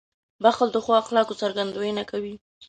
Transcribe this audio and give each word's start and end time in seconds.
•بښل 0.43 0.69
د 0.73 0.77
ښو 0.83 0.91
اخلاقو 1.03 1.39
څرګندونه 1.41 2.01
کوي. 2.11 2.35